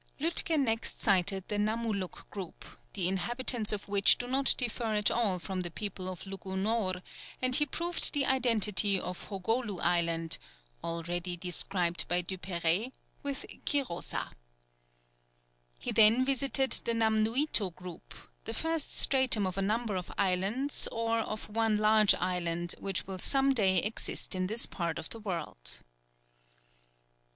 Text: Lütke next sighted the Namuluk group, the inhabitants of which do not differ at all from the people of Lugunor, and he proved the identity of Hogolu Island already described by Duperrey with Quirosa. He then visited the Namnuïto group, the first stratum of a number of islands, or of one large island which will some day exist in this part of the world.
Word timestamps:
Lütke 0.19 0.59
next 0.59 0.99
sighted 0.99 1.47
the 1.47 1.59
Namuluk 1.59 2.27
group, 2.31 2.65
the 2.93 3.07
inhabitants 3.07 3.71
of 3.71 3.87
which 3.87 4.17
do 4.17 4.25
not 4.27 4.55
differ 4.57 4.95
at 4.95 5.11
all 5.11 5.37
from 5.37 5.61
the 5.61 5.69
people 5.69 6.09
of 6.09 6.25
Lugunor, 6.25 7.03
and 7.39 7.55
he 7.55 7.67
proved 7.67 8.11
the 8.11 8.25
identity 8.25 8.99
of 8.99 9.25
Hogolu 9.29 9.79
Island 9.79 10.39
already 10.83 11.37
described 11.37 12.07
by 12.07 12.23
Duperrey 12.23 12.93
with 13.21 13.45
Quirosa. 13.63 14.31
He 15.77 15.91
then 15.91 16.25
visited 16.25 16.71
the 16.71 16.93
Namnuïto 16.93 17.75
group, 17.75 18.15
the 18.45 18.55
first 18.55 18.95
stratum 18.97 19.45
of 19.45 19.55
a 19.55 19.61
number 19.61 19.95
of 19.95 20.11
islands, 20.17 20.87
or 20.91 21.19
of 21.19 21.47
one 21.47 21.77
large 21.77 22.15
island 22.15 22.73
which 22.79 23.05
will 23.05 23.19
some 23.19 23.53
day 23.53 23.77
exist 23.77 24.33
in 24.33 24.47
this 24.47 24.65
part 24.65 24.97
of 24.97 25.09
the 25.11 25.19
world. 25.19 25.83